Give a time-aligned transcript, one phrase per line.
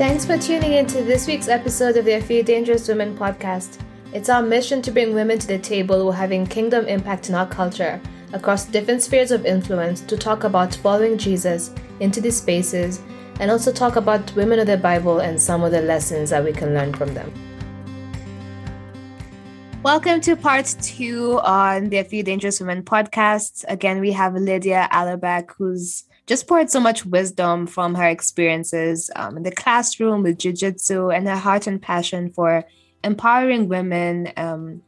[0.00, 3.78] Thanks for tuning in to this week's episode of the A Few Dangerous Women podcast.
[4.14, 7.34] It's our mission to bring women to the table who are having kingdom impact in
[7.34, 8.00] our culture
[8.32, 13.02] across different spheres of influence to talk about following Jesus into these spaces
[13.40, 16.54] and also talk about women of the Bible and some of the lessons that we
[16.54, 17.30] can learn from them.
[19.82, 23.66] Welcome to part two on the A Few Dangerous Women podcast.
[23.68, 29.36] Again, we have Lydia Alabach, who's just poured so much wisdom from her experiences um,
[29.36, 32.64] in the classroom with jiu-jitsu and her heart and passion for
[33.02, 34.80] empowering women um,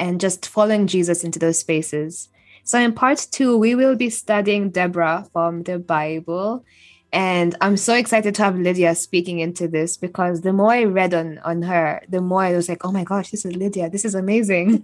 [0.00, 2.28] and just following Jesus into those spaces.
[2.64, 6.64] So, in part two, we will be studying Deborah from the Bible.
[7.12, 11.14] And I'm so excited to have Lydia speaking into this because the more I read
[11.14, 13.90] on, on her, the more I was like, oh my gosh, this is Lydia.
[13.90, 14.82] This is amazing.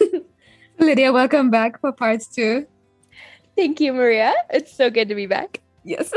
[0.78, 2.68] Lydia, welcome back for part two.
[3.58, 4.34] Thank you, Maria.
[4.50, 5.60] It's so good to be back.
[5.82, 6.14] Yes.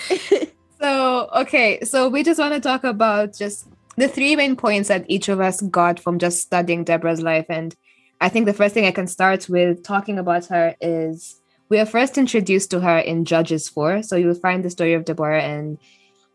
[0.80, 1.78] so, okay.
[1.84, 5.40] So, we just want to talk about just the three main points that each of
[5.40, 7.44] us got from just studying Deborah's life.
[7.50, 7.76] And
[8.18, 11.84] I think the first thing I can start with talking about her is we are
[11.84, 14.02] first introduced to her in Judges 4.
[14.02, 15.76] So you'll find the story of Deborah and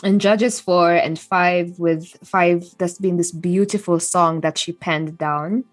[0.04, 5.17] in Judges 4 and 5 with 5 that's been this beautiful song that she penned
[5.17, 5.64] down.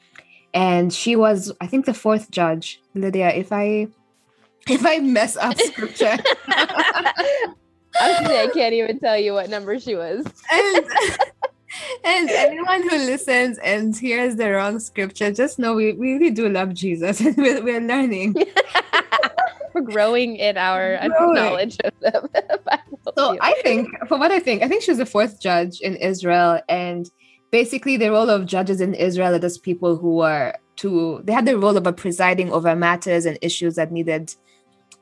[0.55, 2.81] And she was, I think, the fourth judge.
[2.95, 3.89] Lydia, if I
[4.69, 6.17] if I mess up scripture.
[8.01, 10.27] Honestly, I can't even tell you what number she was.
[10.53, 10.87] and,
[12.05, 16.49] and anyone who listens and hears the wrong scripture, just know we, we really do
[16.49, 18.35] love Jesus and we're, we're learning.
[19.75, 21.35] we're growing in our uh, growing.
[21.35, 23.01] knowledge of the Bible.
[23.17, 26.61] So I think, for what I think, I think she's the fourth judge in Israel.
[26.69, 27.09] And
[27.51, 31.47] basically, the role of judges in Israel are just people who are to, they had
[31.47, 34.35] the role of presiding over matters and issues that needed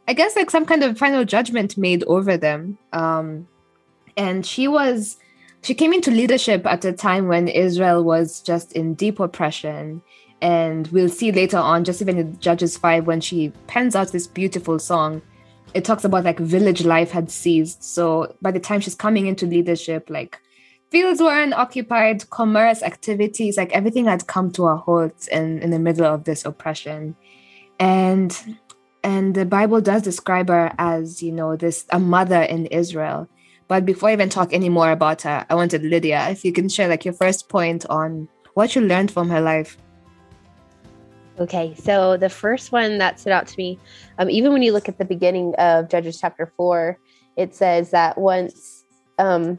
[0.06, 2.78] I guess like some kind of final judgment made over them.
[2.92, 3.48] Um,
[4.16, 5.16] and she was
[5.62, 10.02] she came into leadership at a time when Israel was just in deep oppression.
[10.42, 14.26] And we'll see later on, just even in Judges 5, when she pens out this
[14.26, 15.22] beautiful song,
[15.72, 17.82] it talks about like village life had ceased.
[17.82, 20.38] So by the time she's coming into leadership, like
[20.90, 25.78] fields were unoccupied, commerce, activities, like everything had come to a halt in, in the
[25.78, 27.16] middle of this oppression.
[27.80, 28.38] And
[29.04, 33.28] and the bible does describe her as you know this a mother in israel.
[33.68, 36.68] But before i even talk any more about her i wanted lydia if you can
[36.68, 39.76] share like your first point on what you learned from her life.
[41.38, 43.78] Okay so the first one that stood out to me
[44.18, 46.98] um, even when you look at the beginning of judges chapter 4
[47.36, 48.84] it says that once
[49.18, 49.58] um,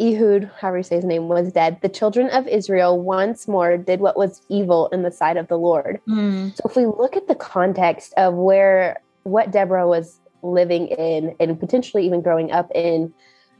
[0.00, 4.00] Ehud, however you say his name, was dead, the children of Israel once more did
[4.00, 6.00] what was evil in the sight of the Lord.
[6.08, 6.54] Mm.
[6.54, 11.58] So if we look at the context of where what Deborah was living in and
[11.58, 13.12] potentially even growing up in,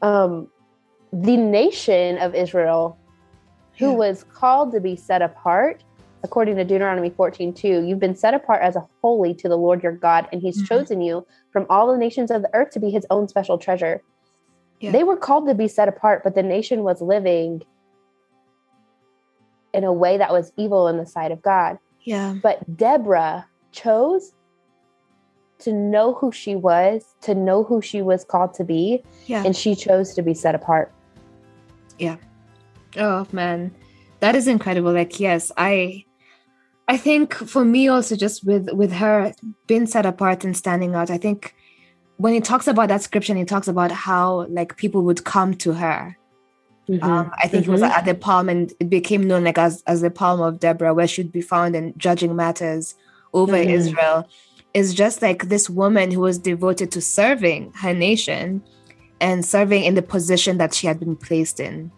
[0.02, 0.48] um,
[1.12, 2.98] the nation of Israel,
[3.78, 3.96] who yeah.
[3.96, 5.82] was called to be set apart,
[6.22, 9.82] according to Deuteronomy 14 2, you've been set apart as a holy to the Lord
[9.82, 10.66] your God, and he's mm-hmm.
[10.66, 14.02] chosen you from all the nations of the earth to be his own special treasure.
[14.80, 14.92] Yeah.
[14.92, 17.62] They were called to be set apart, but the nation was living
[19.72, 21.78] in a way that was evil in the sight of God.
[22.02, 22.36] Yeah.
[22.42, 24.32] But Deborah chose
[25.58, 29.42] to know who she was, to know who she was called to be, yeah.
[29.44, 30.92] and she chose to be set apart.
[31.98, 32.16] Yeah.
[32.96, 33.74] Oh man.
[34.20, 34.92] That is incredible.
[34.92, 36.04] Like yes, I
[36.88, 39.32] I think for me also just with with her
[39.66, 41.54] being set apart and standing out, I think
[42.16, 45.72] when he talks about that scripture, he talks about how like people would come to
[45.74, 46.16] her.
[46.88, 47.04] Mm-hmm.
[47.04, 47.72] Um, I think mm-hmm.
[47.72, 50.60] it was at the palm, and it became known like as as the palm of
[50.60, 52.94] Deborah, where she'd be found in judging matters
[53.32, 53.70] over mm-hmm.
[53.70, 54.28] Israel.
[54.74, 58.62] Is just like this woman who was devoted to serving her nation
[59.22, 61.90] and serving in the position that she had been placed in.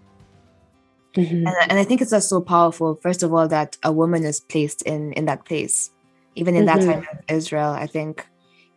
[1.17, 1.45] Mm-hmm.
[1.45, 2.95] And, and, I think it's just so powerful.
[3.03, 5.91] First of all, that a woman is placed in in that place,
[6.37, 6.91] even in that mm-hmm.
[6.91, 7.71] time of Israel.
[7.71, 8.25] I think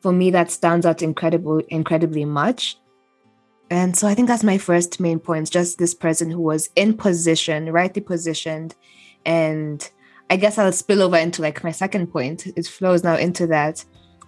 [0.01, 2.77] for me that stands out incredible incredibly much.
[3.69, 6.97] And so i think that's my first main point just this person who was in
[6.97, 8.75] position rightly positioned.
[9.25, 9.89] And
[10.29, 12.47] i guess i'll spill over into like my second point.
[12.47, 13.85] It flows now into that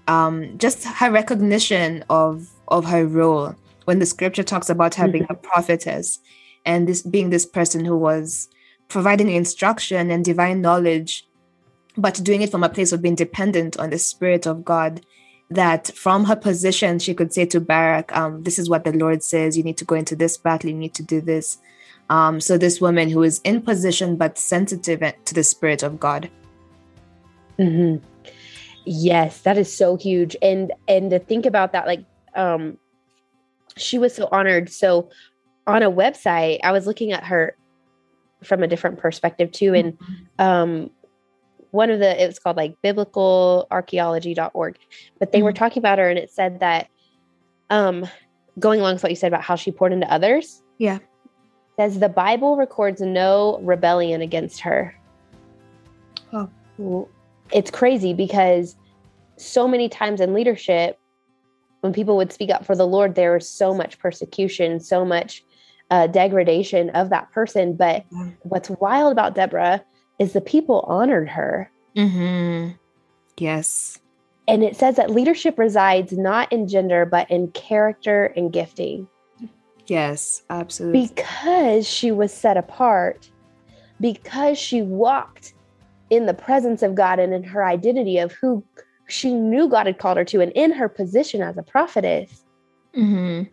[0.07, 3.55] um, just her recognition of of her role
[3.85, 5.11] when the scripture talks about her mm-hmm.
[5.11, 6.19] being a prophetess
[6.65, 8.49] and this being this person who was
[8.87, 11.27] providing instruction and divine knowledge
[11.95, 15.05] but doing it from a place of being dependent on the spirit of god
[15.49, 19.23] that from her position, she could say to Barak, um, This is what the Lord
[19.23, 19.57] says.
[19.57, 20.69] You need to go into this battle.
[20.69, 21.57] You need to do this.
[22.09, 26.29] Um, so, this woman who is in position but sensitive to the Spirit of God.
[27.59, 28.03] Mm-hmm.
[28.85, 30.35] Yes, that is so huge.
[30.41, 32.05] And and to think about that, like,
[32.35, 32.77] um,
[33.77, 34.69] she was so honored.
[34.69, 35.09] So,
[35.65, 37.55] on a website, I was looking at her
[38.43, 39.73] from a different perspective too.
[39.73, 39.97] And
[40.39, 40.89] um,
[41.73, 44.77] one of the, it was called like biblicalarchaeology.org,
[45.19, 45.55] but they were Mhm.
[45.55, 46.87] talking about her and it said that
[47.71, 48.05] um,
[48.59, 50.99] going along with what you said about how she poured into others, Yeah.
[51.79, 54.93] says the Bible records no rebellion against her.
[56.31, 57.09] Oh.
[57.51, 58.75] It's crazy because
[59.37, 60.99] so many times in leadership,
[61.81, 65.43] when people would speak up for the Lord, there was so much persecution, so much
[65.89, 67.73] uh, degradation of that person.
[67.75, 68.29] But Yeah.
[68.43, 69.83] what's wild about Deborah
[70.19, 71.71] is the people honored her.
[71.95, 72.71] Mm-hmm.
[73.37, 73.99] Yes.
[74.47, 79.07] And it says that leadership resides not in gender, but in character and gifting.
[79.87, 80.43] Yes.
[80.49, 81.07] Absolutely.
[81.07, 83.29] because she was set apart,
[83.99, 85.53] because she walked
[86.09, 88.63] in the presence of God and in her identity of who
[89.07, 92.45] she knew God had called her to, and in her position as a prophetess,
[92.95, 93.43] mm-hmm.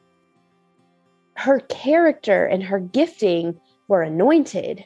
[1.34, 3.58] her character and her gifting
[3.88, 4.84] were anointed.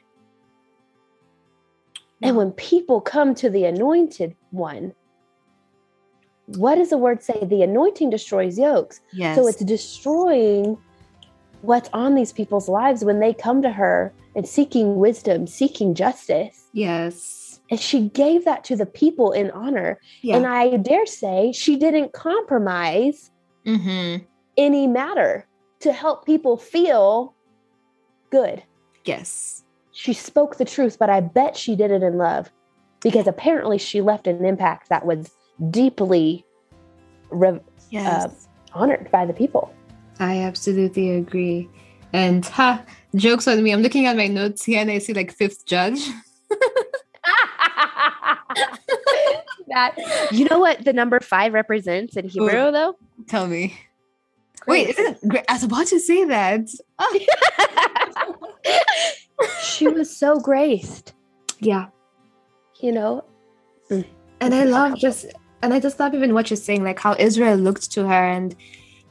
[2.25, 4.95] And when people come to the anointed one,
[6.47, 7.39] what does the word say?
[7.45, 9.01] The anointing destroys yokes.
[9.13, 9.37] yes.
[9.37, 10.79] So it's destroying
[11.63, 16.69] what's on these people's lives when they come to her and seeking wisdom, seeking justice.
[16.73, 17.43] yes.
[17.71, 19.99] And she gave that to the people in honor.
[20.21, 20.37] Yeah.
[20.37, 23.31] And I dare say she didn't compromise
[23.65, 24.23] mm-hmm.
[24.59, 25.47] any matter
[25.81, 27.35] to help people feel
[28.31, 28.63] good.
[29.07, 29.64] Yes.
[29.95, 32.51] She spoke the truth, but I bet she did it in love
[33.01, 35.31] because apparently she left an impact that was
[35.71, 36.45] deeply
[37.31, 37.61] re-
[37.91, 38.49] Yes.
[38.73, 39.73] honored by the people.
[40.19, 41.69] I absolutely agree.
[42.13, 42.83] And ha,
[43.15, 43.73] jokes on me.
[43.73, 46.01] I'm looking at my notes here and I see like fifth judge.
[49.69, 49.95] that
[50.33, 52.97] you know what the number five represents in Hebrew though?
[53.29, 53.79] Tell me.
[54.67, 55.45] Wait, isn't it?
[55.49, 56.69] I was about to say that.
[56.99, 57.13] Ah,
[59.75, 61.15] she was so graced,
[61.61, 61.87] yeah.
[62.81, 63.25] you know.
[64.41, 65.27] And I love just,
[65.63, 68.25] and I just love even what you're saying, like how Israel looked to her.
[68.29, 68.55] And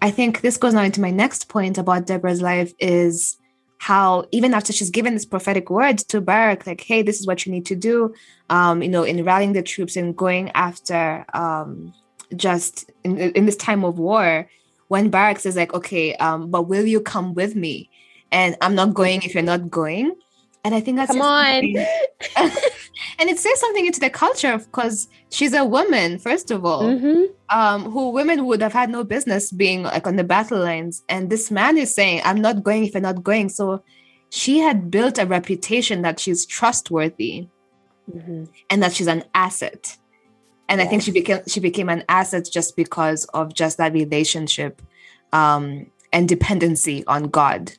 [0.01, 3.37] I think this goes now into my next point about Deborah's life is
[3.79, 7.45] how even after she's given this prophetic word to Barak, like, hey, this is what
[7.45, 8.13] you need to do,
[8.49, 11.93] um, you know, in rallying the troops and going after um,
[12.35, 14.49] just in, in this time of war,
[14.87, 17.89] when Barak says, like, okay, um, but will you come with me?
[18.31, 20.15] And I'm not going if you're not going.
[20.65, 21.63] And I think that's Come on.
[23.19, 27.27] and it says something into the culture because she's a woman, first of all Mhm.
[27.49, 31.03] um, who women would have had no business being like on the battle lines.
[31.09, 33.49] And this man is saying, I'm not going if you're not going.
[33.49, 33.83] So
[34.29, 37.47] she had built a reputation that she's trustworthy
[38.13, 38.47] Mhm.
[38.69, 39.97] and that she's an asset.
[40.69, 44.81] And I think she became she became an asset just because of just that relationship
[45.33, 47.73] um, and dependency on God.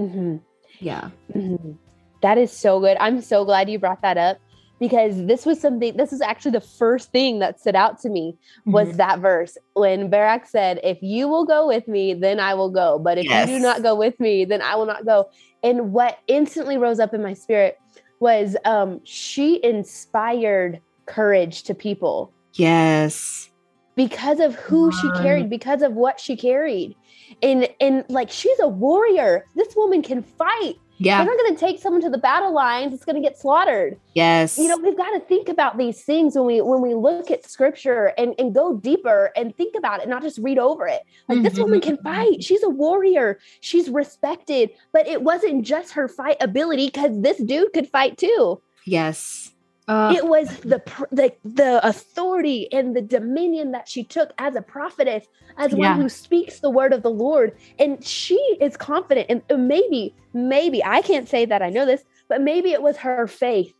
[0.00, 0.40] Mhm.
[0.80, 1.10] Yeah.
[1.34, 1.76] Mhm.
[2.22, 2.96] That is so good.
[3.00, 4.38] I'm so glad you brought that up
[4.80, 5.96] because this was something.
[5.96, 8.36] This is actually the first thing that stood out to me
[8.66, 8.96] was Mhm.
[8.96, 12.98] that verse when Barak said, "If you will go with me, then I will go.
[12.98, 15.26] But if you do not go with me, then I will not go."
[15.62, 17.78] And what instantly rose up in my spirit
[18.20, 23.50] was um, she inspired courage to people Yes.
[23.96, 26.96] because of who she carried, because of what she carried.
[27.42, 29.44] And and like she's a warrior.
[29.54, 30.74] This woman can fight.
[30.98, 31.18] Yeah.
[31.24, 32.94] They're not going to take someone to the battle lines.
[32.94, 33.98] It's going to get slaughtered.
[34.14, 34.56] Yes.
[34.56, 37.44] You know, we've got to think about these things when we when we look at
[37.44, 41.02] scripture and and go deeper and think about it, not just read over it.
[41.28, 42.02] Like this woman can Mhm.
[42.04, 42.44] fight.
[42.44, 43.40] She's a warrior.
[43.60, 44.70] She's respected.
[44.92, 48.60] But it wasn't just her fight ability because this dude could fight too.
[48.86, 49.50] yes.
[49.86, 54.62] Uh, it was the the the authority and the dominion that she took as a
[54.62, 55.26] prophetess,
[55.58, 55.90] as Yeah.
[55.92, 59.26] one who speaks the word of the Lord, and she is confident.
[59.28, 63.26] And maybe, maybe I can't say that I know this, but maybe it was her
[63.26, 63.74] faith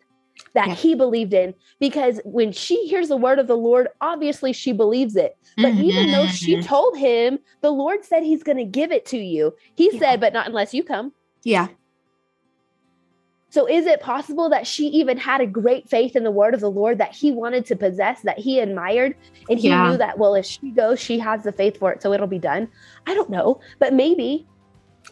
[0.53, 0.75] that Yeah.
[0.75, 5.17] he believed in, because when she hears the word of the Lord, obviously she believes
[5.17, 5.33] it.
[5.57, 6.67] But even though she Mhm.
[6.67, 9.55] told him, the Lord said He's going to give it to you.
[9.75, 9.99] He Yeah.
[10.01, 11.13] said, but not unless you come.
[11.45, 11.69] yeah.
[13.55, 16.61] So is it possible that she even had a great faith in the word of
[16.61, 19.15] the Lord that he wanted to possess, that he admired,
[19.49, 19.93] and he Yeah.
[19.93, 22.41] knew that well, if she goes, she has the faith for it, so it'll be
[22.41, 22.67] done.
[23.07, 24.45] I don't know, but maybe.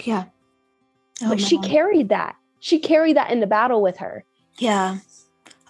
[0.03, 0.25] Yeah.
[1.23, 1.71] Oh, but she man.
[1.71, 2.35] carried that.
[2.59, 4.25] She carried that in the battle with her.
[4.59, 4.99] Yeah.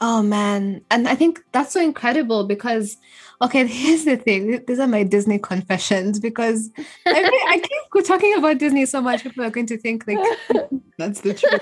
[0.00, 0.81] Oh man.
[0.91, 2.97] And I think that's so incredible because
[3.43, 4.64] okay, here's the thing.
[4.67, 6.71] These are my Disney confessions because
[7.05, 7.59] I, mean, I
[7.93, 10.21] keep talking about Disney so much, people are going to think like
[10.97, 11.61] that's the truth.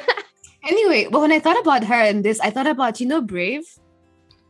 [0.65, 3.65] Anyway, but when I thought about her and this, I thought about, you know, Brave.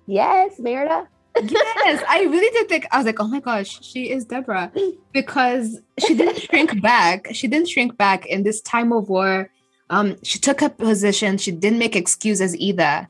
[0.06, 1.08] yes, Merida.
[1.40, 4.72] yes, I really did think I was like, oh my gosh, she is Deborah.
[5.12, 7.28] Because she didn't shrink back.
[7.32, 9.50] She didn't shrink back in this time of war.
[9.90, 13.08] Um, she took a position, she didn't make excuses either.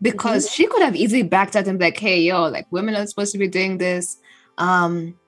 [0.00, 0.54] Because mm-hmm.
[0.54, 3.32] she could have easily backed out and be like, hey, yo, like women are supposed
[3.32, 4.18] to be doing this.
[4.58, 5.18] Um,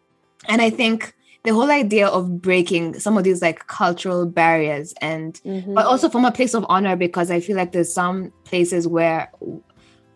[0.48, 1.14] and I think
[1.48, 5.72] the whole idea of breaking some of these like cultural barriers and mm-hmm.
[5.72, 9.32] but also from a place of honor because I feel like there's some places where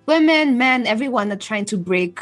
[0.04, 2.20] women, men, everyone are trying to break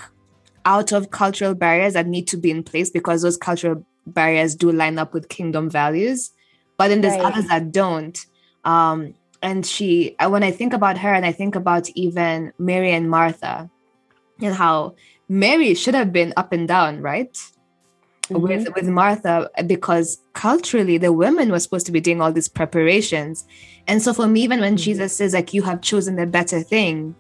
[0.65, 4.71] out of cultural barriers that need to be in place because those cultural barriers do
[4.71, 6.31] line up with kingdom values.
[6.77, 7.33] But then there's right.
[7.33, 8.17] others that don't.
[8.65, 12.93] Um, and she, uh, when I think about her and I think about even Mary
[12.93, 13.69] and Martha
[14.41, 14.95] and how
[15.29, 17.37] Mary should have been up and down, right?
[18.31, 18.43] Mm-hmm.
[18.43, 23.45] With with Martha, because culturally the women were supposed to be doing all these preparations.
[23.87, 24.85] And so for me, even when mm-hmm.
[24.85, 27.15] Jesus says, like, you have chosen the better thing,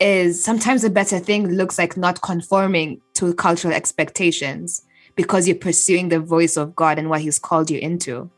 [0.00, 4.82] is sometimes a better thing looks like not conforming to cultural expectations
[5.14, 8.30] because you're pursuing the voice of God and what He's called you into.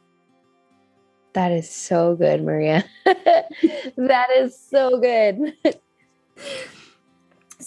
[1.33, 2.85] That is so good, Maria.
[3.05, 5.55] that is so good.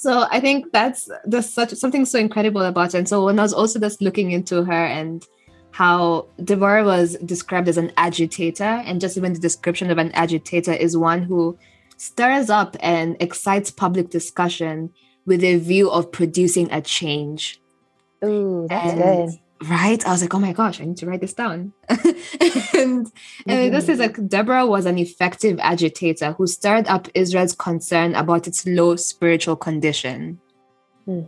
[0.01, 2.97] so I think that's there's such something so incredible about it.
[2.97, 5.23] And so when I was also just looking into her and
[5.69, 10.73] how Deborah was described as an agitator, and just even the description of an agitator
[10.73, 11.55] is one who
[11.97, 14.91] stirs up and excites public discussion
[15.27, 17.61] with a view of producing a change.
[18.25, 19.39] Ooh, that's and, good.
[19.69, 20.05] Right?
[20.05, 21.73] I was like, oh my gosh, I need to write this down.
[21.89, 23.49] and mm-hmm.
[23.49, 28.47] and this is like Deborah was an effective agitator who stirred up Israel's concern about
[28.47, 30.39] its low spiritual condition.
[31.05, 31.21] Hmm.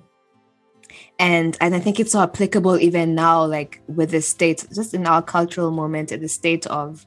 [1.20, 5.06] And and I think it's so applicable even now, like with the state, just in
[5.06, 7.06] our cultural moment, in the state of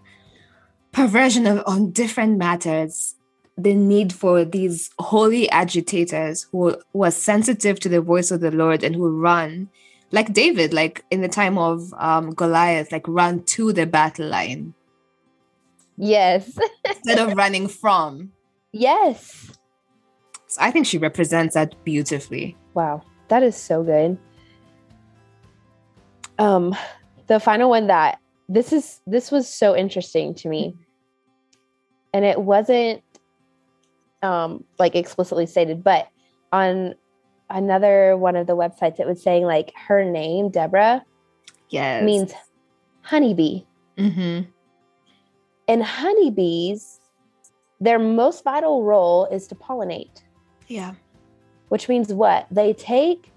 [0.93, 3.17] perversion of on different matters
[3.59, 8.51] the need for these holy agitators who, who are sensitive to the voice of the
[8.51, 9.69] Lord and who run,
[10.13, 14.75] like David, like in the time of um, Goliath, like run to the battle line.
[15.97, 16.59] Yes.
[16.89, 18.33] instead of running from.
[18.73, 19.53] Yes.
[20.47, 22.57] So I think she represents that beautifully.
[22.75, 23.03] Wow.
[23.29, 24.19] That is so good.
[26.39, 26.77] Um
[27.29, 30.75] the final one that this is this was so interesting to me.
[32.13, 33.03] And it wasn't
[34.23, 36.09] um, like explicitly stated, but
[36.53, 36.95] on
[37.51, 41.05] another one of the websites, it was saying like her name, Deborah,
[41.69, 42.05] yes.
[42.05, 42.33] means
[43.03, 43.63] honeybee.
[43.99, 44.51] Mm-hmm.
[45.69, 47.01] And honeybees,
[47.81, 50.23] their most vital role is to pollinate.
[50.69, 50.95] Yeah.
[51.69, 52.47] Which means what?
[52.51, 53.33] They take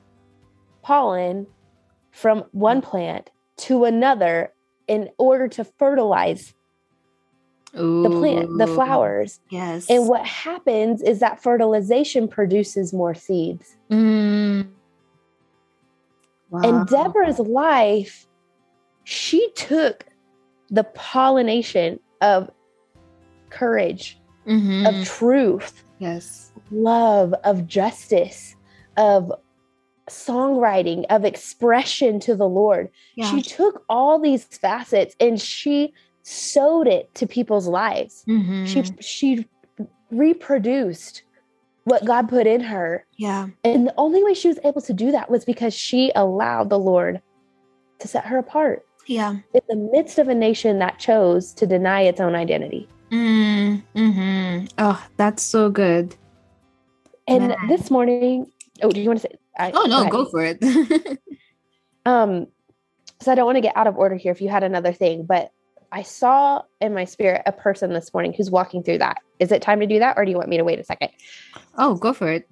[0.82, 1.48] pollen
[2.12, 4.54] from one plant to another
[4.88, 6.54] in order to fertilize
[7.78, 9.40] Ooh, the plant, the flowers.
[9.50, 9.90] Yes.
[9.90, 13.76] And what happens is that fertilization produces more seeds.
[13.92, 14.70] Mm.
[16.50, 16.62] Wow.
[16.64, 18.26] And Deborah's life,
[19.04, 20.06] she took
[20.70, 22.50] the pollination of
[23.50, 24.86] courage, mm-hmm.
[24.86, 28.56] of truth, yes, love, of justice,
[28.98, 29.32] of
[30.10, 32.90] songwriting, of expression to the Lord.
[33.16, 33.30] Yeah.
[33.30, 38.24] She took all these facets and she sowed it to people's lives.
[38.28, 38.66] Mm-hmm.
[38.66, 39.48] She she
[40.12, 41.24] reproduced
[41.84, 43.06] what God put in her.
[43.18, 43.48] Yeah.
[43.64, 46.80] And the only way she was able to do that was because she allowed the
[46.80, 47.22] Lord
[48.00, 48.86] to set her apart.
[49.08, 49.38] Yeah.
[49.54, 52.88] In the midst of a nation that chose to deny its own identity.
[53.12, 56.16] Mm, hmm Oh, that's so good.
[57.28, 57.58] And Man.
[57.68, 59.36] this morning, oh, do you want to say?
[59.58, 60.64] I, oh no, go, go for it.
[62.06, 62.48] um,
[63.20, 64.32] so I don't want to get out of order here.
[64.32, 65.52] If you had another thing, but
[65.92, 69.18] I saw in my spirit a person this morning who's walking through that.
[69.40, 71.10] Is it time to do that or do you want me to wait a second?
[71.78, 72.48] Oh, go for it.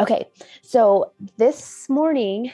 [0.00, 0.26] Okay.
[0.62, 2.50] So this morning,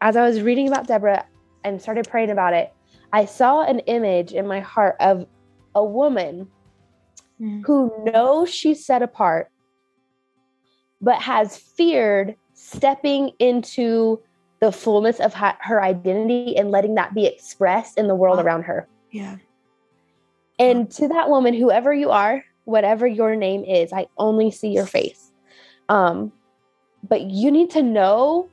[0.00, 1.24] as I was reading about Deborah
[1.64, 2.72] and started praying about it,
[3.12, 5.26] I saw an image in my heart of
[5.74, 6.48] a woman
[7.40, 7.62] mm.
[7.64, 9.50] who knows she's set apart,
[11.00, 14.20] but has feared stepping into
[14.60, 18.88] the fullness of her identity and letting that be expressed in the world around her.
[19.16, 19.36] Yeah.
[20.58, 24.86] And to that woman, whoever you are, whatever your name is, I only see your
[24.86, 25.32] face.
[25.88, 26.32] Um,
[27.06, 28.48] but you need to know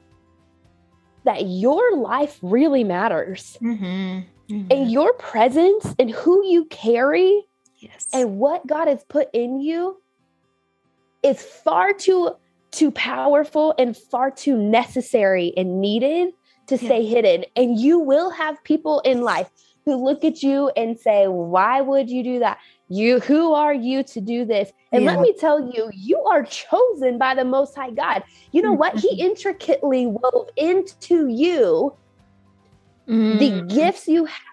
[1.25, 3.58] that your life really matters.
[3.62, 3.84] Mm-hmm.
[4.53, 4.67] Mm-hmm.
[4.70, 7.46] And your presence and who you carry
[7.77, 8.08] yes.
[8.13, 10.01] and what God has put in you
[11.24, 12.36] is far too
[12.72, 16.34] too powerful and far too necessary and needed
[16.67, 16.88] to yeah.
[16.88, 17.46] stay hidden.
[17.55, 19.50] And you will have people in life
[19.86, 22.60] who look at you and say, Why would you do that?
[22.90, 24.72] You, who are you to do this?
[24.92, 25.12] And yeah.
[25.12, 28.24] let me tell you, you are chosen by the Most High God.
[28.52, 28.96] You know what?
[29.00, 29.32] He mm-hmm.
[29.32, 31.96] intricately wove into you
[33.08, 33.40] mm.
[33.40, 34.52] the gifts you have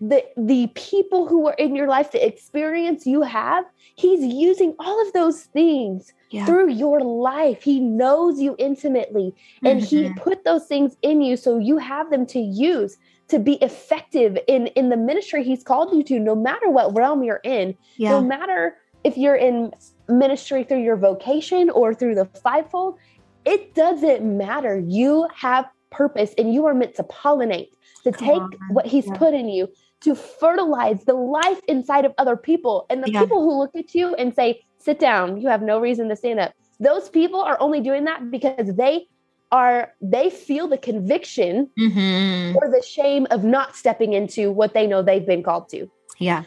[0.00, 3.64] the the people who are in your life the experience you have
[3.96, 6.46] he's using all of those things yeah.
[6.46, 10.14] through your life he knows you intimately and mm-hmm.
[10.14, 14.38] he put those things in you so you have them to use to be effective
[14.46, 18.10] in in the ministry he's called you to no matter what realm you're in yeah.
[18.10, 19.72] no matter if you're in
[20.08, 22.96] ministry through your vocation or through the fivefold
[23.44, 27.70] it doesn't matter you have purpose and you are meant to pollinate
[28.04, 28.52] to Come take on.
[28.70, 29.14] what he's yeah.
[29.14, 29.68] put in you
[30.00, 32.86] to fertilize the life inside of other people.
[32.88, 33.20] And the yeah.
[33.20, 36.40] people who look at you and say, sit down, you have no reason to stand
[36.40, 36.52] up.
[36.80, 39.08] Those people are only doing that because they
[39.50, 42.56] are they feel the conviction mm-hmm.
[42.56, 45.90] or the shame of not stepping into what they know they've been called to.
[46.18, 46.44] Yeah.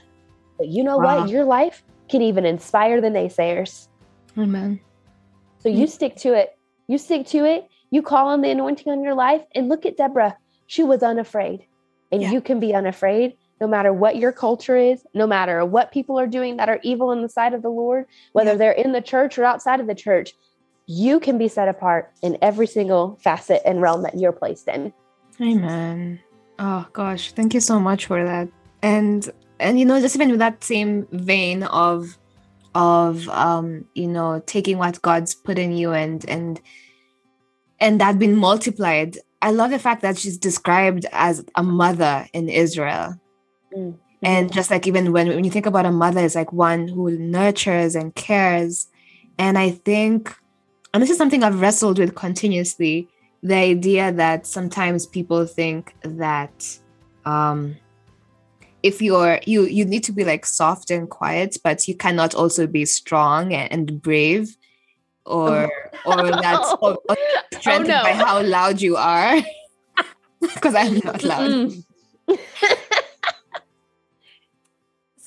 [0.57, 1.21] But you know wow.
[1.21, 1.29] what?
[1.29, 3.87] Your life can even inspire the naysayers.
[4.37, 4.79] Amen.
[5.59, 5.85] So you mm-hmm.
[5.87, 6.57] stick to it.
[6.87, 7.67] You stick to it.
[7.89, 10.37] You call on the anointing on your life and look at Deborah.
[10.67, 11.65] She was unafraid.
[12.11, 12.31] And yeah.
[12.31, 16.25] you can be unafraid no matter what your culture is, no matter what people are
[16.25, 18.57] doing that are evil in the sight of the Lord, whether yeah.
[18.57, 20.33] they're in the church or outside of the church,
[20.87, 24.91] you can be set apart in every single facet and realm that you're placed in.
[25.39, 26.19] Amen.
[26.57, 28.49] Oh gosh, thank you so much for that.
[28.81, 32.17] And and you know, just even with that same vein of
[32.73, 36.59] of um, you know, taking what God's put in you and and
[37.79, 39.19] and that being multiplied.
[39.43, 43.19] I love the fact that she's described as a mother in Israel
[43.75, 43.97] Mm-hmm.
[44.23, 47.09] And just like even when, when you think about a mother, it's like one who
[47.17, 48.87] nurtures and cares.
[49.39, 50.35] And I think,
[50.93, 53.07] and this is something I've wrestled with continuously
[53.43, 56.77] the idea that sometimes people think that
[57.25, 57.75] um,
[58.83, 62.67] if you're you you need to be like soft and quiet but you cannot also
[62.67, 64.55] be strong and, and brave
[65.25, 65.71] or
[66.05, 67.17] or that's or, or
[67.53, 68.03] strengthened oh, no.
[68.03, 69.39] by how loud you are
[70.41, 71.71] because i'm not loud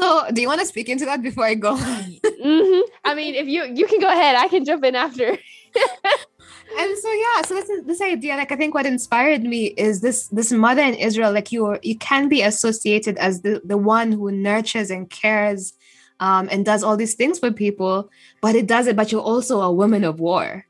[0.05, 1.77] so, do you want to speak into that before I go?
[1.77, 2.81] mm-hmm.
[3.05, 5.25] I mean, if you you can go ahead, I can jump in after.
[6.79, 10.29] and so yeah, so this this idea, like I think what inspired me is this
[10.29, 14.31] this mother in Israel, like you you can be associated as the the one who
[14.31, 15.73] nurtures and cares,
[16.21, 18.11] um, and does all these things for people,
[18.43, 18.97] but it does it.
[18.97, 20.67] But you're also a woman of war.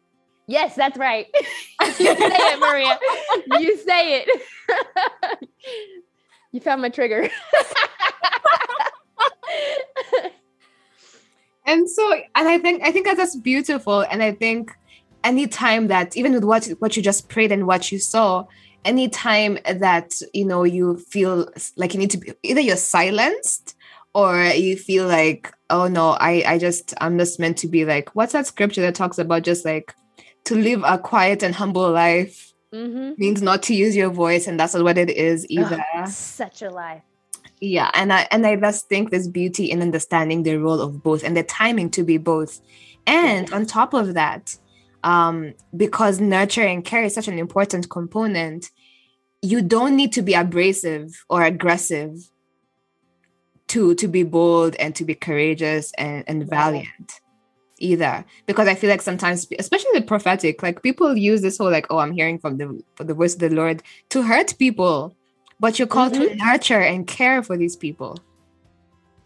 [0.47, 1.27] Yes, that's right.
[1.81, 2.99] you say it, Maria.
[3.59, 5.49] You say it.
[6.53, 7.31] you found my trigger
[11.67, 14.01] and so and i think i think that's beautiful.
[14.03, 14.73] And i think
[15.23, 18.47] anytime that even with what what you just prayed and what you saw
[18.85, 23.75] anytime that you know you feel like you need to be either you're silenced
[24.14, 28.14] or you feel like oh no i i just i'm just meant to be like
[28.14, 29.95] what's that scripture that talks about just like
[30.45, 33.12] to live a quiet and humble life mm-hmm.
[33.17, 35.83] means not to use your voice and that's not what it is either.
[35.97, 37.03] oh, such a lie
[37.64, 41.24] yeah and i and i just think there's beauty in understanding the role of both
[41.24, 42.61] and the timing to be both.
[43.07, 44.57] And on top of that
[45.03, 48.70] um because nurture and care is such an important component
[49.42, 52.31] you don't need to be abrasive or aggressive
[53.68, 57.20] to to be bold and to be courageous and, and valiant
[57.79, 58.24] either.
[58.46, 61.98] Because i feel like sometimes especially the prophetic like people use this whole like oh
[61.98, 65.16] i'm hearing from the from the voice of the lord to hurt people
[65.61, 66.37] but you're called mm-hmm.
[66.38, 68.19] to nurture and care for these people.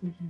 [0.05, 0.27] Mm-hmm.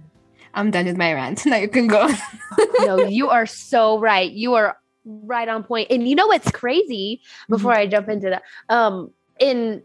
[0.54, 1.42] I'm done with my rant.
[1.46, 2.08] Now you can go.
[2.80, 4.30] no, you are so right.
[4.30, 5.88] You are right on point.
[5.90, 7.80] And you know what's crazy before mm-hmm.
[7.80, 8.42] I jump into that?
[8.68, 9.82] Um, in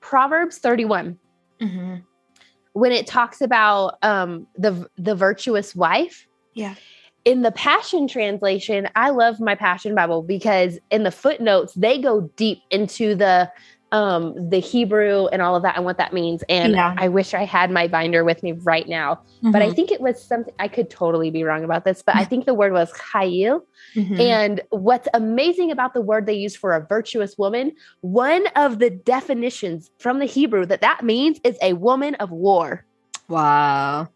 [0.00, 1.18] Proverbs 31,
[1.60, 1.96] mm-hmm.
[2.72, 6.74] when it talks about um, the the virtuous wife, yeah.
[7.24, 12.22] In the Passion Translation, I love my Passion Bible because in the footnotes they go
[12.36, 13.50] deep into the
[13.92, 16.94] um the hebrew and all of that and what that means and yeah.
[16.98, 19.50] i wish i had my binder with me right now mm-hmm.
[19.50, 19.74] but i mm-hmm.
[19.74, 22.52] think it was something i could totally be wrong about this but i think the
[22.52, 23.62] word was chayil
[23.94, 24.20] mm-hmm.
[24.20, 27.72] and what's amazing about the word they use for a virtuous woman
[28.02, 32.84] one of the definitions from the hebrew that that means is a woman of war
[33.28, 34.06] wow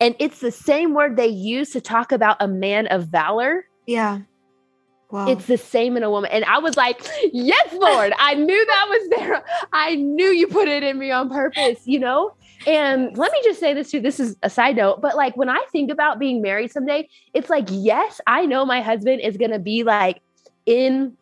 [0.00, 4.20] and it's the same word they use to talk about a man of valor yeah
[5.10, 5.28] Wow.
[5.28, 6.30] It's the same in a woman.
[6.32, 7.00] And I was like,
[7.32, 9.44] yes, Lord, I knew that was there.
[9.72, 12.32] I knew you put it in me on purpose, you know?
[12.66, 14.00] And let me just say this too.
[14.00, 17.48] This is a side note, but like when I think about being married someday, it's
[17.48, 20.20] like, yes, I know my husband is going to be like
[20.64, 21.16] in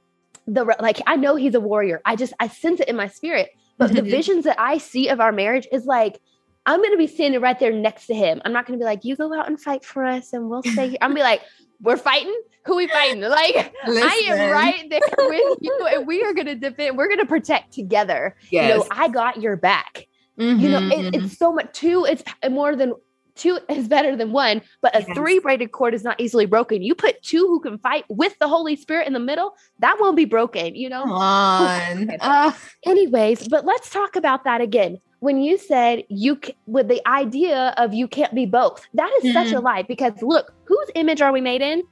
[0.46, 2.00] the, like, I know he's a warrior.
[2.06, 3.50] I just, I sense it in my spirit.
[3.76, 6.20] But the visions that I see of our marriage is like,
[6.66, 8.40] I'm going to be standing right there next to him.
[8.44, 10.62] I'm not going to be like, you go out and fight for us and we'll
[10.62, 10.98] stay here.
[11.02, 11.42] I'm going to be like,
[11.84, 12.34] we're fighting.
[12.64, 13.20] Who we fighting?
[13.20, 14.08] Like, Listen.
[14.08, 16.96] I am right there with you and we are going to defend.
[16.96, 18.36] We're going to protect together.
[18.50, 18.68] Yes.
[18.68, 20.06] You know, I got your back.
[20.38, 20.60] Mm-hmm.
[20.60, 21.26] You know, it, it's mm-hmm.
[21.26, 21.72] so much.
[21.74, 22.94] Two, it's more than
[23.34, 25.16] two is better than one, but a yes.
[25.16, 26.82] three braided cord is not easily broken.
[26.82, 30.16] You put two who can fight with the Holy Spirit in the middle, that won't
[30.16, 31.02] be broken, you know?
[31.02, 32.10] Come on.
[32.20, 32.52] uh,
[32.86, 34.98] anyways, but let's talk about that again.
[35.24, 39.32] When you said you with the idea of you can't be both, that is mm-hmm.
[39.32, 39.64] such a mm-hmm.
[39.64, 41.82] lie because look, whose image are we made in?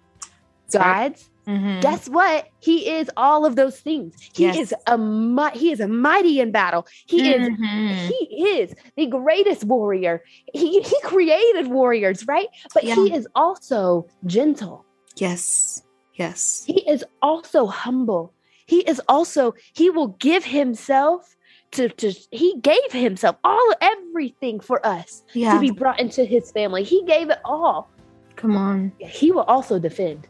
[0.70, 1.30] God's.
[1.46, 1.80] Mm-hmm.
[1.80, 2.48] Guess what?
[2.60, 4.14] He is all of those things.
[4.34, 4.56] He yes.
[4.58, 6.86] is a mi- he is a mighty in battle.
[7.06, 7.64] He mm-hmm.
[7.64, 10.22] is he is the greatest warrior.
[10.52, 12.48] He he created warriors, right?
[12.74, 12.96] But yeah.
[12.96, 14.84] he is also gentle.
[15.16, 15.82] Yes.
[16.14, 16.64] Yes.
[16.66, 18.34] He is also humble.
[18.66, 21.34] He is also he will give himself
[21.72, 25.54] to, to he gave himself all everything for us yeah.
[25.54, 26.84] to be brought into his family.
[26.84, 27.90] He gave it all.
[28.36, 28.92] Come on.
[28.98, 30.28] He will also defend.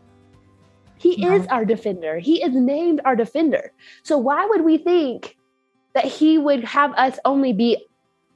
[0.96, 1.34] He yeah.
[1.34, 2.18] is our defender.
[2.18, 3.72] He is named our defender.
[4.04, 5.36] So why would we think
[5.94, 7.84] that he would have us only be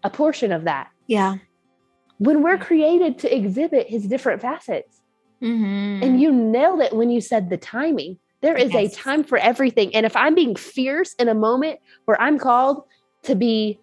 [0.03, 0.91] a portion of that?
[1.07, 1.37] Yeah.
[2.19, 5.01] When we're created to exhibit his different facets.
[5.43, 6.03] Mm-hmm.
[6.03, 8.19] And you nailed it when you said the timing.
[8.41, 8.93] There is yes.
[8.93, 9.95] a time for everything.
[9.95, 12.85] And if I'm being fierce in a moment where I'm called
[13.27, 13.79] to be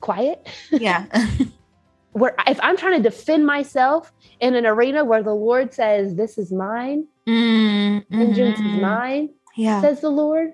[0.00, 1.06] quiet, yeah.
[2.12, 6.38] where if I'm trying to defend myself in an arena where the Lord says, This
[6.38, 8.16] is mine, mm-hmm.
[8.16, 9.80] vengeance is mine, yeah.
[9.80, 10.52] says the Lord,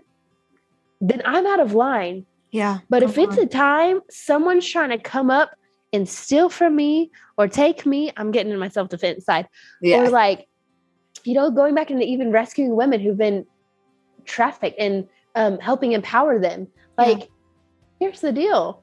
[1.01, 2.27] then I'm out of line.
[2.51, 2.81] Yeah.
[2.91, 5.51] But if it's a time someone's trying to come up
[5.93, 9.49] and steal from me or take me, I'm getting in my self defense side.
[9.81, 10.03] Yeah.
[10.03, 10.47] Or like,
[11.25, 13.47] you know, going back into even rescuing women who've been
[14.25, 16.69] trafficked and um, helping empower them.
[16.99, 17.27] Like, yeah.
[18.03, 18.83] Here's the deal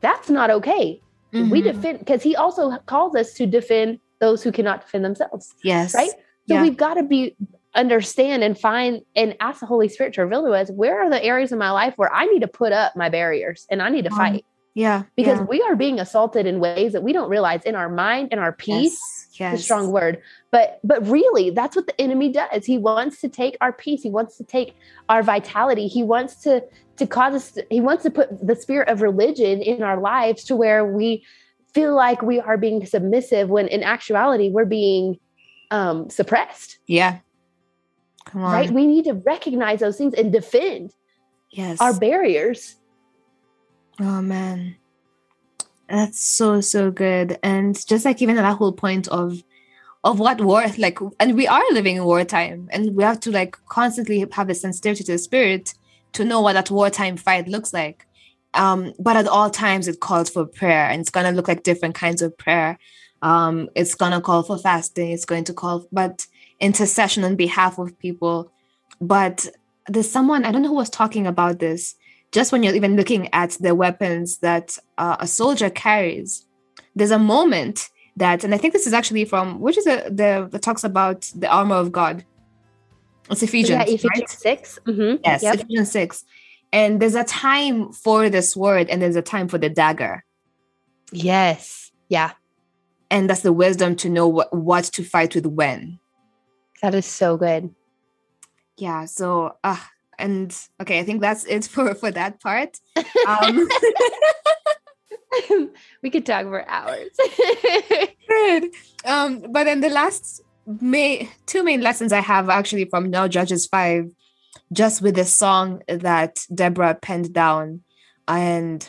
[0.00, 1.00] that's not okay.
[1.32, 1.50] Mm-hmm.
[1.50, 5.54] We defend because he also calls us to defend those who cannot defend themselves.
[5.62, 5.94] Yes.
[5.94, 6.10] Right.
[6.48, 6.62] So yeah.
[6.62, 7.36] we've got to be
[7.74, 11.22] understand and find and ask the Holy Spirit to reveal to us where are the
[11.22, 14.04] areas in my life where I need to put up my barriers and I need
[14.04, 14.44] to um, fight.
[14.74, 15.04] Yeah.
[15.16, 15.44] Because yeah.
[15.44, 18.52] we are being assaulted in ways that we don't realize in our mind and our
[18.52, 18.98] peace.
[19.32, 19.40] Yes.
[19.40, 19.60] yes.
[19.60, 20.22] a strong word.
[20.50, 22.64] But but really that's what the enemy does.
[22.64, 24.02] He wants to take our peace.
[24.02, 24.76] He wants to take
[25.08, 25.88] our vitality.
[25.88, 26.62] He wants to
[26.96, 30.44] to cause us to, he wants to put the spirit of religion in our lives
[30.44, 31.24] to where we
[31.74, 35.18] feel like we are being submissive when in actuality we're being
[35.70, 36.78] um suppressed.
[36.86, 37.18] Yeah.
[38.24, 38.52] Come on.
[38.52, 38.70] Right?
[38.70, 40.92] We need to recognize those things and defend
[41.50, 42.76] yes our barriers.
[44.00, 44.76] Oh man.
[45.88, 47.38] That's so so good.
[47.42, 49.42] And just like even that whole point of
[50.02, 53.58] of what war like and we are living in wartime and we have to like
[53.68, 55.74] constantly have a sensitivity to the spirit
[56.16, 58.06] to know what that wartime fight looks like.
[58.54, 61.94] Um, but at all times, it calls for prayer, and it's gonna look like different
[61.94, 62.78] kinds of prayer.
[63.22, 65.10] Um, it's gonna call for fasting.
[65.10, 66.26] It's going to call, but
[66.58, 68.50] intercession on behalf of people.
[69.00, 69.46] But
[69.88, 71.94] there's someone I don't know who was talking about this.
[72.32, 76.44] Just when you're even looking at the weapons that uh, a soldier carries,
[76.94, 80.48] there's a moment that, and I think this is actually from which is a, the
[80.50, 82.24] that talks about the armor of God
[83.30, 83.70] it's Ephesians.
[83.70, 84.28] Yeah, Ephesians right?
[84.28, 84.78] 6.
[84.86, 85.22] Mm-hmm.
[85.24, 85.54] Yes, yep.
[85.56, 86.24] Ephesians 6.
[86.72, 90.24] And there's a time for this word and there's a time for the dagger.
[91.12, 91.92] Yes.
[92.08, 92.32] Yeah.
[93.10, 95.98] And that's the wisdom to know what, what to fight with when.
[96.82, 97.74] That is so good.
[98.76, 99.06] Yeah.
[99.06, 99.78] So, uh,
[100.18, 102.78] and okay, I think that's it for for that part.
[103.26, 103.68] Um,
[106.02, 107.10] we could talk for hours.
[108.28, 108.70] good.
[109.04, 113.66] Um, but then the last may two main lessons I have actually from now Judges
[113.66, 114.10] five,
[114.72, 117.82] just with the song that Deborah penned down,
[118.26, 118.88] and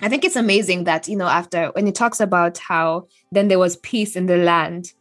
[0.00, 3.58] I think it's amazing that you know after when he talks about how then there
[3.58, 4.92] was peace in the land,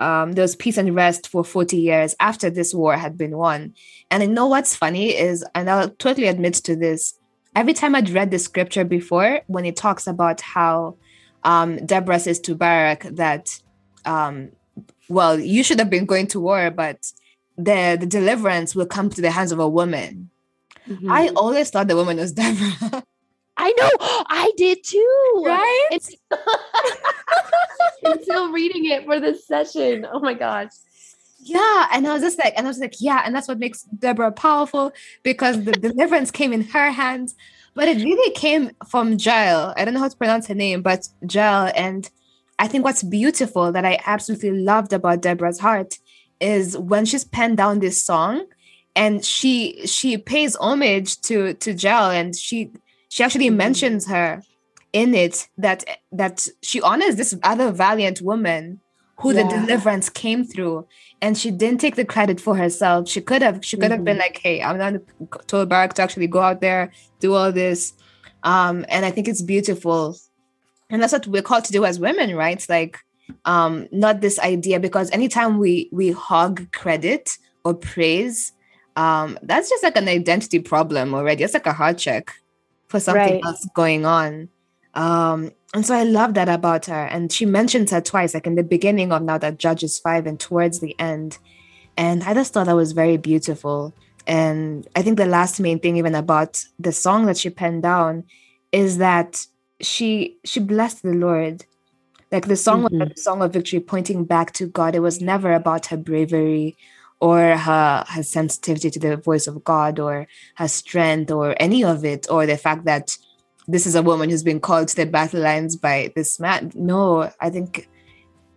[0.00, 3.74] um, there was peace and rest for forty years after this war had been won,
[4.10, 7.18] and I know what's funny is, and I'll totally admit to this.
[7.54, 10.96] Every time I'd read the scripture before, when it talks about how
[11.44, 13.60] um, Deborah says to Barak that
[14.06, 14.52] um,
[15.12, 17.12] well, you should have been going to war, but
[17.56, 20.30] the, the deliverance will come to the hands of a woman.
[20.88, 21.10] Mm-hmm.
[21.10, 23.04] I always thought the woman was Deborah.
[23.56, 23.90] I know,
[24.28, 25.42] I did too.
[25.44, 25.88] Right?
[25.90, 26.16] It's
[28.02, 30.06] until reading it for this session.
[30.10, 30.70] Oh my gosh.
[31.38, 31.88] Yeah.
[31.92, 33.22] And I was just like, and I was like, yeah.
[33.24, 37.36] And that's what makes Deborah powerful because the deliverance came in her hands.
[37.74, 39.74] But it really came from Jael.
[39.76, 41.70] I don't know how to pronounce her name, but Jael.
[41.74, 42.08] And
[42.58, 45.98] I think what's beautiful that I absolutely loved about Deborah's heart
[46.40, 48.46] is when she's penned down this song
[48.94, 52.70] and she she pays homage to to Jael and she
[53.08, 53.56] she actually mm-hmm.
[53.56, 54.42] mentions her
[54.92, 58.80] in it that that she honors this other valiant woman
[59.16, 59.42] who yeah.
[59.42, 60.86] the deliverance came through
[61.20, 63.92] and she didn't take the credit for herself she could have she could mm-hmm.
[63.92, 64.22] have been mm-hmm.
[64.22, 64.94] like hey i'm not
[65.46, 67.94] told barak to actually go out there do all this
[68.42, 70.16] um and i think it's beautiful
[70.92, 72.56] and that's what we're called to do as women right?
[72.56, 73.00] It's like
[73.44, 78.52] um not this idea because anytime we we hog credit or praise
[78.96, 81.42] um that's just like an identity problem already.
[81.42, 82.32] It's like a heart check
[82.88, 83.44] for something right.
[83.44, 84.48] else going on.
[84.94, 87.04] Um and so i love that about her.
[87.06, 90.38] And she mentions her twice like in the beginning of now that judges five and
[90.38, 91.38] towards the end.
[91.96, 93.94] And i just thought that was very beautiful.
[94.26, 98.24] And i think the last main thing even about the song that she penned down
[98.72, 99.46] is that
[99.82, 101.64] she she blessed the lord.
[102.30, 102.98] Like the song mm-hmm.
[102.98, 104.94] was a song of victory pointing back to god.
[104.94, 106.76] It was never about her bravery
[107.20, 112.04] or her her sensitivity to the voice of god or her strength or any of
[112.04, 113.16] it or the fact that
[113.68, 116.72] this is a woman who's been called to the battle lines by this man.
[116.74, 117.88] No i think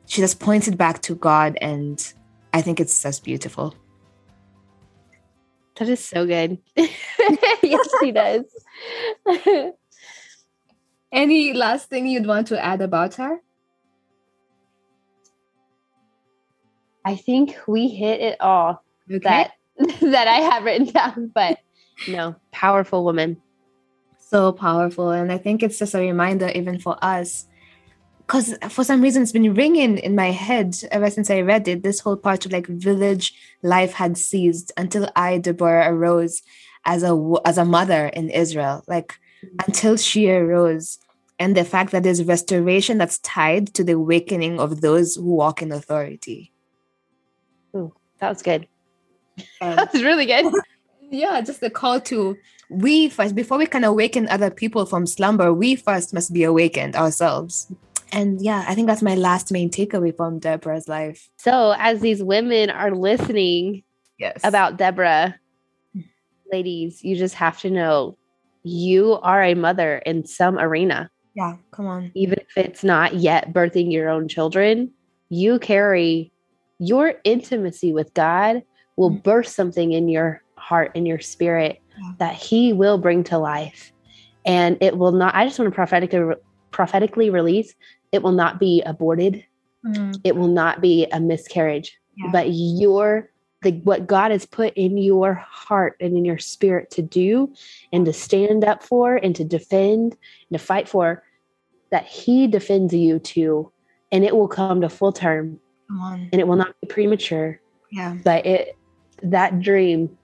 [0.07, 2.13] she just pointed back to god and
[2.53, 3.75] i think it's just beautiful.
[5.77, 6.59] That is so good.
[7.63, 8.45] Yes she does
[11.11, 13.41] any last thing you'd want to add about her?
[17.05, 19.19] I think we hit it all okay.
[19.19, 19.51] that
[20.01, 21.59] that I have written down, but
[22.07, 23.41] no, powerful woman.
[24.17, 25.11] So powerful.
[25.11, 27.45] And I think it's just a reminder, even for us,
[28.19, 31.83] because for some reason it's been ringing in my head ever since I read it.
[31.83, 36.41] This whole part of like village life had ceased until I, Deborah, arose
[36.85, 38.83] as a as a mother in Israel.
[38.87, 39.19] Like.
[39.65, 40.99] Until she arose,
[41.39, 45.61] and the fact that there's restoration that's tied to the awakening of those who walk
[45.61, 46.51] in authority.
[47.75, 48.67] Ooh, that was good.
[49.61, 50.53] Um, that was really good.
[51.11, 52.35] Yeah, just the call to
[52.69, 56.95] we first, before we can awaken other people from slumber, we first must be awakened
[56.95, 57.71] ourselves.
[58.11, 61.29] And yeah, I think that's my last main takeaway from Deborah's life.
[61.37, 63.83] So, as these women are listening
[64.17, 64.41] yes.
[64.43, 65.35] about Deborah,
[66.51, 68.17] ladies, you just have to know
[68.65, 71.09] you are a mother in some arena.
[71.35, 72.11] Yeah, come on.
[72.15, 74.91] Even if it's not yet birthing your own children,
[75.29, 76.31] you carry
[76.79, 78.63] your intimacy with God
[78.95, 79.19] will mm-hmm.
[79.19, 82.11] birth something in your heart and your spirit yeah.
[82.19, 83.91] that He will bring to life.
[84.45, 86.35] And it will not, I just want to prophetically,
[86.71, 87.73] prophetically release
[88.11, 89.43] it will not be aborted,
[89.85, 90.13] mm-hmm.
[90.23, 92.29] it will not be a miscarriage, yeah.
[92.31, 93.29] but your
[93.65, 97.51] the, what God has put in your heart and in your spirit to do
[97.91, 101.23] and to stand up for and to defend and to fight for,
[101.89, 103.71] that He defends you to,
[104.11, 105.59] and it will come to full term.
[106.31, 107.59] And it will not be premature.
[107.91, 108.17] Yeah.
[108.23, 108.77] But it
[109.23, 110.15] that dream,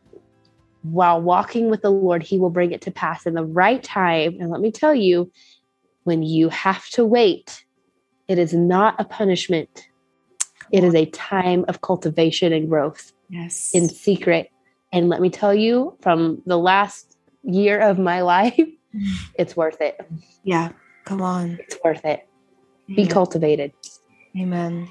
[0.84, 4.38] while walking with the Lord, He will bring it to pass in the right time.
[4.39, 5.32] And let me tell you,
[6.04, 7.65] when you have to wait,
[8.27, 9.88] it is not a punishment.
[10.71, 13.72] It is a time of cultivation and growth yes.
[13.74, 14.52] in secret.
[14.94, 19.13] And let me tell you from the last year of my life mm.
[19.36, 20.00] it's worth it.
[20.44, 20.72] Yeah.
[21.06, 21.58] Come on.
[21.60, 22.28] It's worth it.
[22.88, 23.72] Be cultivated.
[24.38, 24.89] Amen.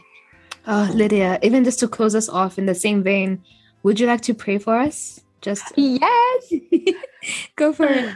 [0.67, 3.43] Oh lydia even just to close us off in the same vein
[3.83, 5.21] would you like to pray for us?
[5.41, 6.53] Just yes.
[7.57, 8.15] Go for it.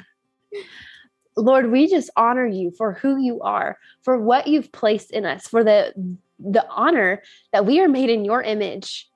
[1.36, 5.48] Lord, we just honor you for who you are, for what you've placed in us,
[5.48, 5.92] for the
[6.38, 9.08] the honor that we are made in your image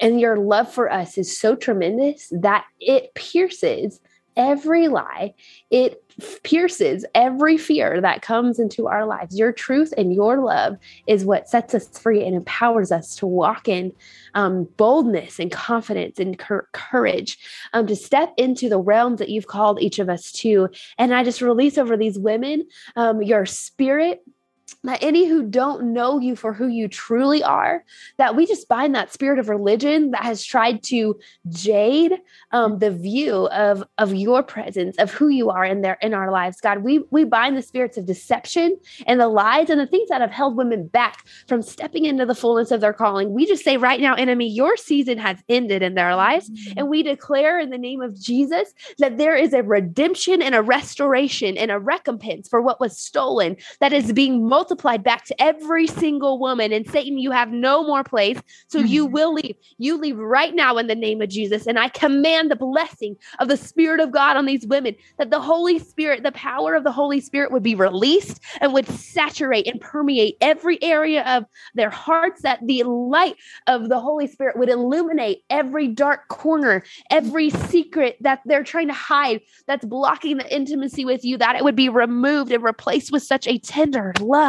[0.00, 4.00] and your love for us is so tremendous that it pierces
[4.38, 5.34] every lie.
[5.70, 6.00] It
[6.44, 9.36] pierces every fear that comes into our lives.
[9.36, 13.68] Your truth and your love is what sets us free and empowers us to walk
[13.68, 13.92] in
[14.34, 17.38] um, boldness and confidence and cur- courage
[17.72, 20.68] um, to step into the realms that you've called each of us to.
[20.96, 24.22] And I just release over these women um, your spirit
[24.84, 27.84] that any who don't know you for who you truly are,
[28.16, 32.12] that we just bind that spirit of religion that has tried to jade
[32.52, 36.30] um, the view of of your presence, of who you are in there in our
[36.30, 36.60] lives.
[36.60, 38.76] God, we we bind the spirits of deception
[39.06, 42.34] and the lies and the things that have held women back from stepping into the
[42.34, 43.32] fullness of their calling.
[43.32, 46.78] We just say right now, enemy, your season has ended in their lives, mm-hmm.
[46.78, 50.62] and we declare in the name of Jesus that there is a redemption and a
[50.62, 55.86] restoration and a recompense for what was stolen that is being multiplied back to every
[55.86, 56.72] single woman.
[56.72, 58.40] And Satan, you have no more place.
[58.66, 59.12] So you Mhm.
[59.12, 59.54] will leave.
[59.78, 61.68] You leave right now in the name of Jesus.
[61.68, 65.38] And I command the blessing of the Spirit of God on these women, that the
[65.38, 69.80] Holy Spirit, the power of the Holy Spirit would be released and would saturate and
[69.80, 71.44] permeate every area of
[71.76, 73.36] their hearts, that the light
[73.68, 79.00] of the Holy Spirit would illuminate every dark corner, every secret that they're trying to
[79.12, 83.22] hide that's blocking the intimacy with you, that it would be removed and replaced with
[83.22, 84.47] such a tender love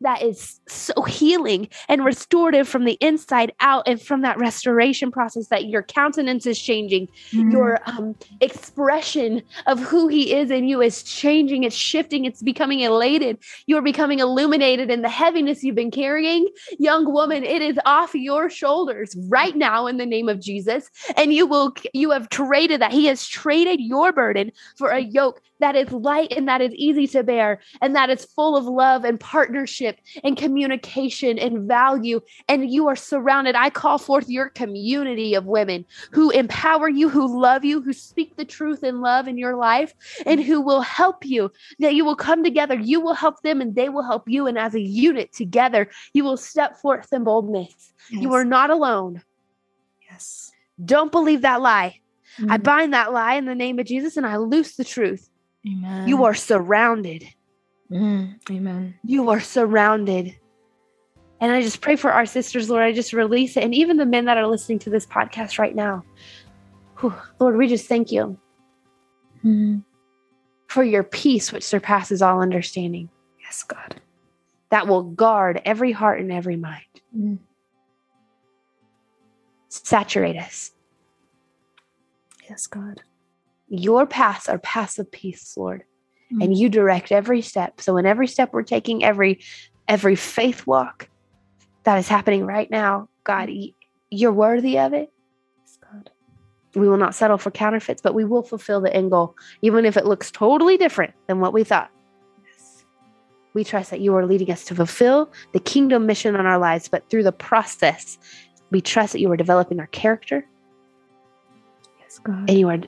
[0.00, 5.48] that is so healing and restorative from the inside out and from that restoration process
[5.48, 7.08] that your countenance is changing.
[7.32, 7.52] Mm.
[7.52, 12.80] your um, expression of who he is in you is changing it's shifting it's becoming
[12.80, 13.38] elated.
[13.66, 16.48] You're becoming illuminated and the heaviness you've been carrying.
[16.78, 20.90] Young woman it is off your shoulders right now in the name of jesus.
[21.16, 22.92] And you will you have traded that.
[22.92, 27.06] He has traded your burden for a yoke that is light and that is easy
[27.06, 27.50] to bear
[27.80, 32.96] and that is full of love and partnership and communication and value and you are
[32.96, 37.92] surrounded i call forth your community of women who empower you, who love you, who
[37.92, 39.94] speak the truth in love in your life,
[40.26, 41.50] and who will help you.
[41.78, 44.46] That you will come together, you will help them, and they will help you.
[44.46, 47.92] And as a unit together, you will step forth in boldness.
[48.08, 49.22] You are not alone.
[50.10, 50.52] Yes.
[50.84, 52.00] Don't believe that lie.
[52.48, 52.62] I Mm.
[52.64, 55.30] bind that lie in the name of Jesus and I loose the truth.
[55.66, 56.08] Amen.
[56.08, 57.26] You are surrounded.
[57.90, 58.38] Mm.
[58.50, 58.94] Amen.
[59.04, 60.34] You are surrounded.
[61.40, 62.82] And I just pray for our sisters, Lord.
[62.82, 63.64] I just release it.
[63.64, 66.04] And even the men that are listening to this podcast right now.
[67.00, 68.38] Whew, Lord, we just thank you.
[69.44, 69.84] Mm.
[70.68, 73.10] for your peace, which surpasses all understanding,
[73.42, 74.00] Yes, God.
[74.70, 76.82] that will guard every heart and every mind.
[77.14, 77.38] Mm.
[79.68, 80.72] Saturate us.
[82.48, 83.02] Yes, God.
[83.68, 85.84] Your paths are paths of peace, Lord,
[86.32, 86.44] Mm.
[86.44, 87.80] and you direct every step.
[87.80, 89.40] So in every step we're taking, every
[89.88, 91.08] every faith walk
[91.84, 93.50] that is happening right now, God,
[94.10, 95.12] you're worthy of it.
[95.60, 96.10] Yes, God.
[96.74, 99.96] We will not settle for counterfeits, but we will fulfill the end goal, even if
[99.98, 101.90] it looks totally different than what we thought.
[102.46, 102.84] Yes.
[103.52, 106.88] We trust that you are leading us to fulfill the kingdom mission on our lives,
[106.88, 108.18] but through the process,
[108.70, 110.46] we trust that you are developing our character
[112.00, 112.48] Yes, God.
[112.48, 112.78] and you are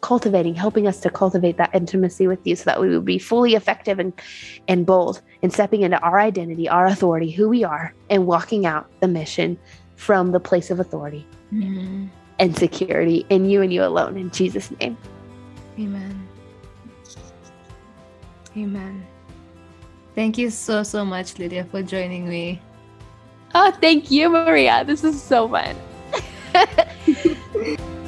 [0.00, 3.54] cultivating, helping us to cultivate that intimacy with you so that we would be fully
[3.54, 4.12] effective and,
[4.68, 8.88] and bold in stepping into our identity, our authority, who we are, and walking out
[9.00, 9.58] the mission
[9.96, 12.10] from the place of authority Mm.
[12.38, 14.18] and security in you and you alone.
[14.18, 14.98] In Jesus' name.
[15.78, 16.28] Amen.
[18.56, 19.06] Amen.
[20.14, 22.60] Thank you so, so much, Lydia, for joining me.
[23.54, 24.84] Oh, thank you, Maria.
[24.84, 25.74] This is so fun.